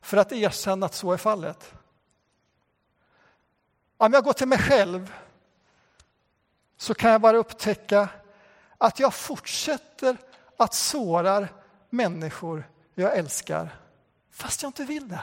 för 0.00 0.16
att 0.16 0.32
erkänna 0.32 0.86
att 0.86 0.94
så 0.94 1.12
är 1.12 1.16
fallet. 1.16 1.72
Om 3.96 4.12
jag 4.12 4.24
går 4.24 4.32
till 4.32 4.48
mig 4.48 4.58
själv 4.58 5.12
så 6.76 6.94
kan 6.94 7.10
jag 7.10 7.20
bara 7.20 7.36
upptäcka 7.36 8.08
att 8.78 8.98
jag 8.98 9.14
fortsätter 9.14 10.16
att 10.58 10.74
sårar 10.74 11.52
människor 11.90 12.70
jag 12.94 13.18
älskar 13.18 13.78
fast 14.30 14.62
jag 14.62 14.68
inte 14.68 14.84
vill 14.84 15.08
det. 15.08 15.20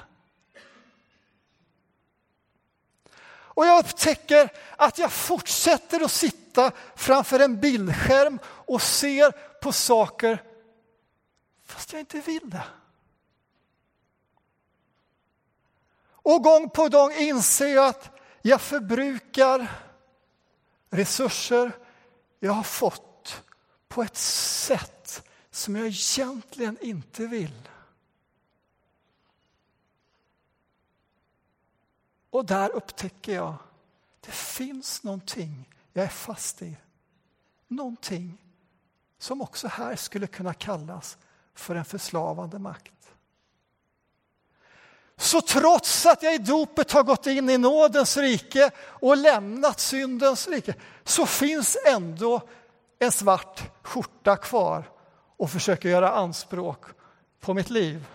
Och 3.28 3.65
jag 3.65 3.80
upptäcker 3.80 4.50
att 4.78 4.98
jag 4.98 5.12
fortsätter 5.12 6.04
att 6.04 6.12
sitta 6.12 6.71
framför 6.95 7.39
en 7.39 7.60
bildskärm 7.60 8.39
och 8.45 8.82
ser 8.82 9.32
på 9.62 9.71
saker 9.71 10.43
fast 11.65 11.93
jag 11.93 12.00
inte 12.02 12.19
vill 12.19 12.50
det. 12.50 12.63
Och 16.08 16.43
gång 16.43 16.69
på 16.69 16.89
gång 16.89 17.12
inser 17.12 17.76
jag 17.76 17.88
att 17.88 18.10
jag 18.41 18.62
förbrukar 18.62 19.71
resurser 20.89 21.71
jag 22.39 22.52
har 22.52 22.63
fått 22.63 23.43
på 23.88 24.04
ett 24.04 24.17
sätt 24.17 24.95
som 25.56 25.76
jag 25.76 25.88
egentligen 25.88 26.78
inte 26.82 27.28
vill. 27.28 27.70
Och 32.30 32.46
där 32.46 32.70
upptäcker 32.70 33.36
jag 33.36 33.56
det 34.20 34.32
finns 34.32 35.04
någonting 35.04 35.70
jag 35.94 36.06
är 36.06 36.10
fast 36.10 36.62
i. 36.62 36.78
Någonting 37.68 38.38
som 39.18 39.41
också 39.41 39.68
här 39.68 39.96
skulle 39.96 40.28
kunna 40.28 40.54
kallas 40.54 41.18
för 41.54 41.76
en 41.76 41.86
förslavande 41.86 42.60
makt. 42.60 43.13
Så 45.18 45.41
trots 45.41 46.06
att 46.06 46.24
jag 46.24 46.36
i 46.36 46.38
dopet 46.38 46.91
har 46.91 47.04
gått 47.04 47.28
in 47.28 47.50
i 47.50 47.58
nådens 47.58 48.18
rike 48.18 48.72
och 48.78 49.18
lämnat 49.18 49.80
syndens 49.80 50.48
rike 50.48 50.76
så 51.04 51.26
finns 51.26 51.78
ändå 51.88 52.41
en 53.00 53.12
svart 53.12 53.62
skjorta 53.84 54.38
kvar 54.38 54.91
och 55.38 55.52
försöker 55.52 55.89
göra 55.89 56.12
anspråk 56.12 56.86
på 57.39 57.54
mitt 57.54 57.69
liv. 57.69 58.06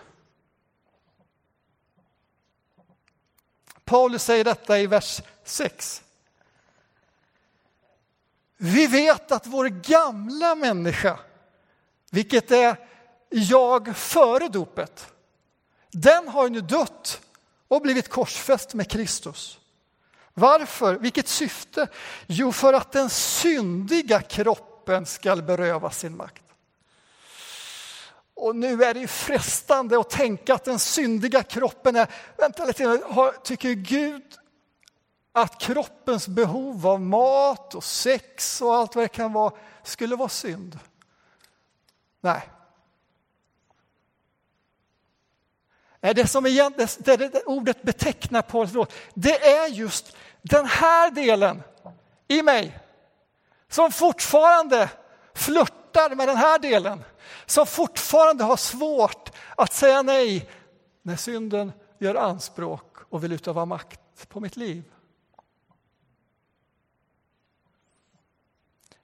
Paulus 3.83 4.23
säger 4.23 4.43
detta 4.43 4.79
i 4.79 4.87
vers 4.87 5.21
6. 5.43 6.03
Vi 8.57 8.87
vet 8.87 9.31
att 9.31 9.47
vår 9.47 9.65
gamla 9.65 10.55
människa, 10.55 11.19
vilket 12.09 12.51
är 12.51 12.77
jag 13.29 13.97
före 13.97 14.47
dopet, 14.47 15.13
den 15.91 16.27
har 16.27 16.49
nu 16.49 16.61
dött 16.61 17.21
och 17.67 17.81
blivit 17.81 18.09
korsfäst 18.09 18.73
med 18.73 18.89
Kristus. 18.91 19.59
Varför? 20.33 20.95
Vilket 20.95 21.27
syfte? 21.27 21.87
Jo, 22.27 22.51
för 22.51 22.73
att 22.73 22.91
den 22.91 23.09
syndiga 23.09 24.21
kroppen 24.21 25.05
skall 25.05 25.43
berövas 25.43 25.99
sin 25.99 26.17
makt. 26.17 26.43
Och 28.33 28.55
nu 28.55 28.83
är 28.83 28.93
det 28.93 28.99
ju 28.99 29.07
frestande 29.07 29.99
att 29.99 30.09
tänka 30.09 30.53
att 30.53 30.63
den 30.63 30.79
syndiga 30.79 31.43
kroppen 31.43 31.95
är... 31.95 32.07
Vänta 32.37 32.65
lite, 32.65 33.01
tycker 33.43 33.69
Gud 33.71 34.23
att 35.31 35.61
kroppens 35.61 36.27
behov 36.27 36.87
av 36.87 37.01
mat 37.01 37.75
och 37.75 37.83
sex 37.83 38.61
och 38.61 38.75
allt 38.75 38.95
vad 38.95 39.03
det 39.03 39.09
kan 39.09 39.33
vara 39.33 39.53
skulle 39.83 40.15
vara 40.15 40.29
synd? 40.29 40.79
Nej. 42.21 42.49
Det 45.99 46.27
som 46.27 46.45
igen, 46.45 46.73
det, 46.77 47.17
det 47.17 47.43
ordet 47.45 47.81
betecknar 47.81 48.41
Paulus 48.41 48.87
det 49.13 49.45
är 49.45 49.67
just 49.67 50.15
den 50.41 50.65
här 50.65 51.11
delen 51.11 51.63
i 52.27 52.41
mig 52.41 52.79
som 53.69 53.91
fortfarande 53.91 54.89
flörtar 55.33 56.15
med 56.15 56.27
den 56.27 56.37
här 56.37 56.59
delen 56.59 57.03
som 57.45 57.65
fortfarande 57.65 58.43
har 58.43 58.57
svårt 58.57 59.31
att 59.55 59.73
säga 59.73 60.01
nej 60.01 60.49
när 61.01 61.15
synden 61.15 61.71
gör 61.99 62.15
anspråk 62.15 62.97
och 63.09 63.23
vill 63.23 63.31
utöva 63.31 63.65
makt 63.65 64.29
på 64.29 64.39
mitt 64.39 64.57
liv. 64.57 64.83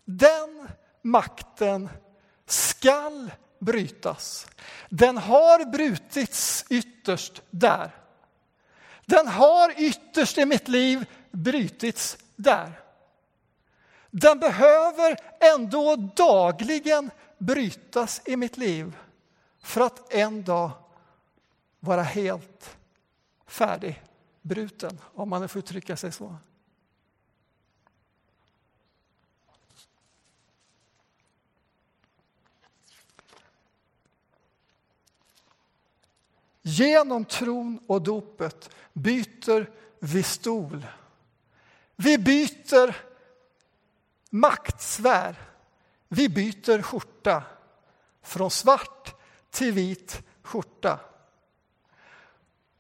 Den 0.06 0.68
makten 1.02 1.90
skall 2.46 3.32
brytas. 3.60 4.48
Den 4.90 5.18
har 5.18 5.66
brutits 5.66 6.66
ytterst 6.70 7.42
där. 7.50 7.96
Den 9.06 9.28
har 9.28 9.74
ytterst 9.78 10.38
i 10.38 10.46
mitt 10.46 10.68
liv 10.68 11.06
brutits 11.32 12.18
där. 12.36 12.82
Den 14.12 14.40
behöver 14.40 15.18
ändå 15.40 15.96
dagligen 15.96 17.12
brytas 17.38 18.22
i 18.26 18.36
mitt 18.36 18.58
liv 18.58 18.98
för 19.60 19.82
att 19.82 20.14
en 20.14 20.44
dag 20.44 20.72
vara 21.80 22.02
helt 22.02 22.78
färdigbruten, 23.46 25.02
om 25.14 25.30
man 25.30 25.50
får 25.50 25.60
uttrycka 25.60 25.98
sig 25.98 26.12
så. 26.12 26.36
Genom 36.62 37.26
tron 37.26 37.80
och 37.88 38.02
dopet 38.02 38.70
byter 38.94 39.70
vi 40.00 40.24
stol. 40.24 40.88
Vi 41.96 42.18
byter 42.18 42.96
maktsfär. 44.30 45.47
Vi 46.08 46.30
byter 46.30 46.82
skjorta 46.82 47.44
från 48.22 48.52
svart 48.52 49.16
till 49.50 49.72
vit 49.72 50.22
skjorta. 50.44 51.00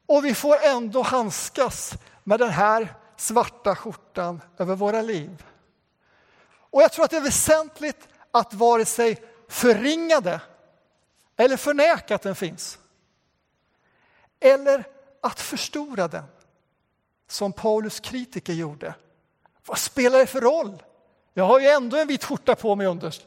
Och 0.06 0.26
vi 0.26 0.34
får 0.34 0.58
ändå 0.64 1.02
handskas 1.02 1.94
med 2.24 2.40
den 2.40 2.50
här 2.50 2.96
svarta 3.16 3.76
skjortan 3.76 4.42
över 4.58 4.76
våra 4.76 5.02
liv. 5.02 5.46
Och 6.50 6.82
jag 6.82 6.92
tror 6.92 7.06
att 7.06 7.12
det 7.12 7.18
är 7.18 7.22
väsentligt 7.22 8.08
att 8.32 8.54
vare 8.54 8.86
sig 8.86 9.24
förringa 9.48 10.20
det 10.20 10.42
eller 11.36 11.58
förneka 11.58 12.16
att 12.16 12.22
den 12.22 12.36
finns. 12.36 12.80
Eller 14.40 14.88
att 15.22 15.40
förstora 15.40 16.08
den, 16.08 16.24
som 17.28 17.54
Paulus 17.54 18.00
kritiker 18.00 18.54
gjorde. 18.54 18.94
Vad 19.66 19.78
spelar 19.78 20.20
det 20.20 20.28
för 20.28 20.42
roll? 20.42 20.84
Jag 21.38 21.46
har 21.46 21.60
ju 21.60 21.68
ändå 21.68 21.98
en 21.98 22.08
vit 22.08 22.24
skjorta 22.24 22.56
på 22.56 22.76
mig 22.76 22.88
underst. 22.88 23.26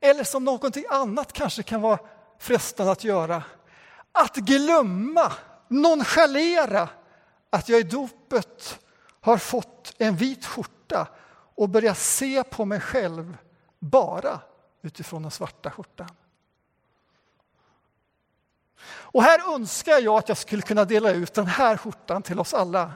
Eller 0.00 0.24
som 0.24 0.44
någonting 0.44 0.84
annat 0.90 1.32
kanske 1.32 1.62
kan 1.62 1.80
vara 1.80 1.98
frestande 2.38 2.92
att 2.92 3.04
göra. 3.04 3.42
Att 4.12 4.36
glömma, 4.36 5.32
nonchalera 5.68 6.88
att 7.50 7.68
jag 7.68 7.80
i 7.80 7.82
dopet 7.82 8.80
har 9.20 9.36
fått 9.36 9.94
en 9.98 10.16
vit 10.16 10.46
skjorta 10.46 11.06
och 11.54 11.68
börja 11.68 11.94
se 11.94 12.44
på 12.44 12.64
mig 12.64 12.80
själv 12.80 13.36
bara 13.78 14.40
utifrån 14.82 15.22
den 15.22 15.30
svarta 15.30 15.70
skjortan. 15.70 16.10
Och 18.88 19.22
här 19.22 19.54
önskar 19.54 19.98
jag 19.98 20.18
att 20.18 20.28
jag 20.28 20.38
skulle 20.38 20.62
kunna 20.62 20.84
dela 20.84 21.10
ut 21.10 21.34
den 21.34 21.46
här 21.46 21.76
skjortan 21.76 22.22
till 22.22 22.40
oss 22.40 22.54
alla. 22.54 22.92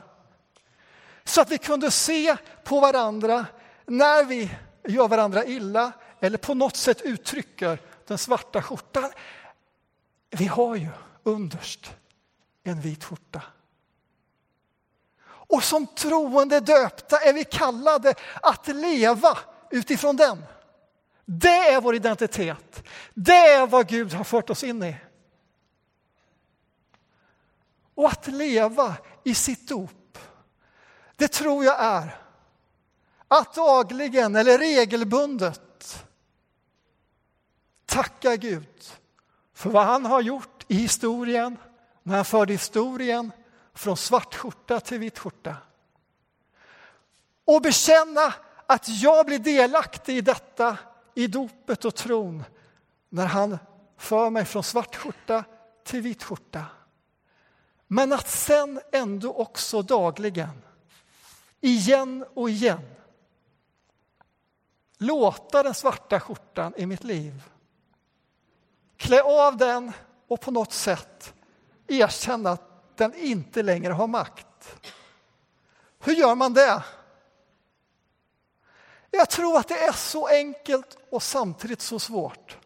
Så 1.24 1.40
att 1.40 1.50
vi 1.50 1.58
kunde 1.58 1.90
se 1.90 2.36
på 2.64 2.80
varandra 2.80 3.46
när 3.86 4.24
vi 4.24 4.50
gör 4.88 5.08
varandra 5.08 5.44
illa 5.44 5.92
eller 6.20 6.38
på 6.38 6.54
något 6.54 6.76
sätt 6.76 7.00
uttrycker 7.00 7.78
den 8.06 8.18
svarta 8.18 8.62
skjortan. 8.62 9.10
Vi 10.30 10.46
har 10.46 10.76
ju 10.76 10.88
underst 11.22 11.90
en 12.62 12.80
vit 12.80 13.04
skjorta. 13.04 13.42
Och 15.24 15.64
som 15.64 15.86
troende 15.86 16.60
döpta 16.60 17.18
är 17.18 17.32
vi 17.32 17.44
kallade 17.44 18.14
att 18.42 18.68
leva 18.68 19.38
utifrån 19.70 20.16
den. 20.16 20.44
Det 21.24 21.68
är 21.68 21.80
vår 21.80 21.94
identitet. 21.94 22.82
Det 23.14 23.36
är 23.36 23.66
vad 23.66 23.88
Gud 23.88 24.12
har 24.12 24.24
fört 24.24 24.50
oss 24.50 24.64
in 24.64 24.82
i. 24.82 24.96
Och 27.94 28.08
att 28.08 28.26
leva 28.26 28.96
i 29.24 29.34
sitt 29.34 29.68
dop, 29.68 29.90
det 31.22 31.28
tror 31.28 31.64
jag 31.64 31.76
är 31.80 32.16
att 33.28 33.54
dagligen 33.54 34.36
eller 34.36 34.58
regelbundet 34.58 36.04
tacka 37.86 38.36
Gud 38.36 38.84
för 39.54 39.70
vad 39.70 39.84
han 39.84 40.06
har 40.06 40.20
gjort 40.20 40.64
i 40.68 40.74
historien, 40.74 41.58
när 42.02 42.16
han 42.16 42.24
förde 42.24 42.52
historien 42.52 43.32
från 43.74 43.96
svart 43.96 44.34
skjorta 44.34 44.80
till 44.80 44.98
vit 44.98 45.18
skjorta. 45.18 45.56
Och 47.44 47.62
bekänna 47.62 48.34
att 48.66 48.88
jag 48.88 49.26
blir 49.26 49.38
delaktig 49.38 50.16
i 50.16 50.20
detta 50.20 50.78
i 51.14 51.26
dopet 51.26 51.84
och 51.84 51.94
tron 51.94 52.44
när 53.08 53.26
han 53.26 53.58
för 53.96 54.30
mig 54.30 54.44
från 54.44 54.64
svart 54.64 54.96
skjorta 54.96 55.44
till 55.84 56.00
vit 56.00 56.22
skjorta. 56.22 56.64
Men 57.86 58.12
att 58.12 58.28
sen 58.28 58.80
ändå 58.92 59.32
också 59.32 59.82
dagligen, 59.82 60.62
igen 61.62 62.24
och 62.34 62.50
igen 62.50 62.94
låta 64.98 65.62
den 65.62 65.74
svarta 65.74 66.20
skjortan 66.20 66.74
i 66.76 66.86
mitt 66.86 67.04
liv 67.04 67.42
klä 68.96 69.22
av 69.22 69.56
den 69.56 69.92
och 70.28 70.40
på 70.40 70.50
något 70.50 70.72
sätt 70.72 71.34
erkänna 71.86 72.50
att 72.50 72.96
den 72.96 73.14
inte 73.14 73.62
längre 73.62 73.92
har 73.92 74.06
makt. 74.06 74.46
Hur 75.98 76.12
gör 76.12 76.34
man 76.34 76.54
det? 76.54 76.82
Jag 79.10 79.30
tror 79.30 79.58
att 79.58 79.68
det 79.68 79.78
är 79.84 79.92
så 79.92 80.26
enkelt 80.26 80.98
och 81.10 81.22
samtidigt 81.22 81.80
så 81.80 81.98
svårt 81.98 82.58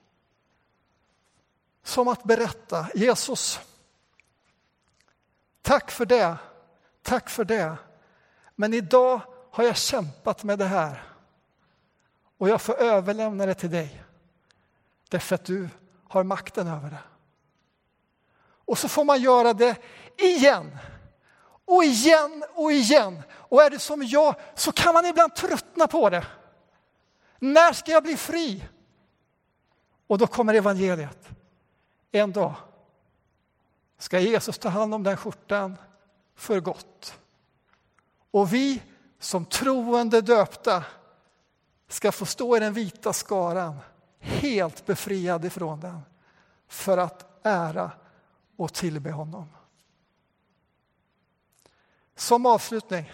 som 1.82 2.09
att 2.09 2.24
berätta 2.24 2.87
Jesus, 2.94 3.61
tack 5.62 5.90
för 5.90 6.06
det, 6.06 6.37
tack 7.02 7.30
för 7.30 7.44
det. 7.44 7.76
Men 8.56 8.74
idag 8.74 9.20
har 9.50 9.64
jag 9.64 9.76
kämpat 9.76 10.44
med 10.44 10.58
det 10.58 10.64
här 10.64 11.02
och 12.38 12.48
jag 12.48 12.60
får 12.60 12.74
överlämna 12.74 13.46
det 13.46 13.54
till 13.54 13.70
dig 13.70 14.02
därför 15.08 15.34
att 15.34 15.44
du 15.44 15.68
har 16.08 16.24
makten 16.24 16.68
över 16.68 16.90
det. 16.90 17.02
Och 18.38 18.78
så 18.78 18.88
får 18.88 19.04
man 19.04 19.20
göra 19.20 19.52
det 19.52 19.76
igen 20.16 20.78
och 21.64 21.84
igen 21.84 22.44
och 22.54 22.72
igen. 22.72 23.22
Och 23.32 23.62
är 23.62 23.70
det 23.70 23.78
som 23.78 24.02
jag 24.02 24.34
så 24.54 24.72
kan 24.72 24.94
man 24.94 25.06
ibland 25.06 25.34
tröttna 25.34 25.86
på 25.86 26.10
det. 26.10 26.26
När 27.38 27.72
ska 27.72 27.92
jag 27.92 28.02
bli 28.02 28.16
fri? 28.16 28.68
Och 30.06 30.18
då 30.18 30.26
kommer 30.26 30.54
evangeliet. 30.54 31.28
En 32.12 32.32
dag 32.32 32.54
ska 33.98 34.20
Jesus 34.20 34.58
ta 34.58 34.68
hand 34.68 34.94
om 34.94 35.02
den 35.02 35.16
skjortan 35.16 35.76
för 36.34 36.60
gott. 36.60 37.18
Och 38.37 38.53
vi 38.53 38.83
som 39.18 39.44
troende 39.44 40.20
döpta 40.20 40.85
ska 41.88 42.12
få 42.12 42.27
stå 42.27 42.57
i 42.57 42.61
den 42.61 42.72
vita 42.72 43.12
skaran 43.12 43.79
helt 44.18 44.87
befriad 44.87 45.44
ifrån 45.44 45.81
den 45.81 46.01
för 46.68 46.99
att 46.99 47.46
ära 47.46 47.90
och 48.57 48.72
tillbe 48.72 49.11
honom. 49.11 49.49
Som 52.14 52.46
avslutning, 52.46 53.12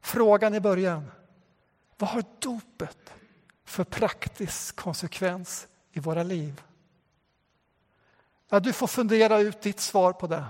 frågan 0.00 0.54
i 0.54 0.60
början. 0.60 1.10
Vad 1.96 2.10
har 2.10 2.24
dopet 2.38 3.12
för 3.64 3.84
praktisk 3.84 4.76
konsekvens 4.76 5.68
i 5.92 6.00
våra 6.00 6.22
liv? 6.22 6.62
Ja, 8.48 8.60
du 8.60 8.72
får 8.72 8.86
fundera 8.86 9.38
ut 9.38 9.60
ditt 9.60 9.80
svar 9.80 10.12
på 10.12 10.26
det 10.26 10.44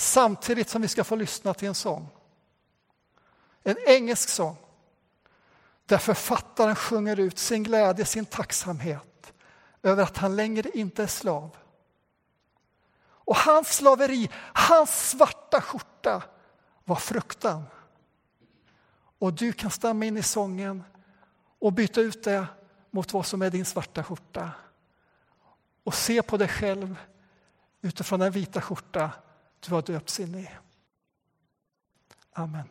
samtidigt 0.00 0.68
som 0.68 0.82
vi 0.82 0.88
ska 0.88 1.04
få 1.04 1.16
lyssna 1.16 1.54
till 1.54 1.68
en 1.68 1.74
sång. 1.74 2.08
En 3.62 3.76
engelsk 3.86 4.28
sång 4.28 4.56
där 5.86 5.98
författaren 5.98 6.76
sjunger 6.76 7.20
ut 7.20 7.38
sin 7.38 7.62
glädje, 7.62 8.04
sin 8.04 8.24
tacksamhet 8.24 9.32
över 9.82 10.02
att 10.02 10.16
han 10.16 10.36
längre 10.36 10.70
inte 10.74 11.02
är 11.02 11.06
slav. 11.06 11.56
Och 13.02 13.36
hans 13.36 13.76
slaveri, 13.76 14.30
hans 14.54 15.10
svarta 15.10 15.60
skjorta 15.60 16.22
var 16.84 16.96
fruktan. 16.96 17.64
Och 19.18 19.32
du 19.32 19.52
kan 19.52 19.70
stämma 19.70 20.04
in 20.04 20.16
i 20.16 20.22
sången 20.22 20.84
och 21.58 21.72
byta 21.72 22.00
ut 22.00 22.24
det 22.24 22.46
mot 22.90 23.12
vad 23.12 23.26
som 23.26 23.42
är 23.42 23.50
din 23.50 23.64
svarta 23.64 24.04
skjorta. 24.04 24.50
Och 25.84 25.94
se 25.94 26.22
på 26.22 26.36
dig 26.36 26.48
själv 26.48 26.96
utifrån 27.80 28.20
den 28.20 28.32
vita 28.32 28.60
skjorta 28.60 29.10
du 29.60 29.74
har 29.74 29.82
döpts 29.82 30.20
in 30.20 30.34
i. 30.34 30.48
Amen. 32.32 32.68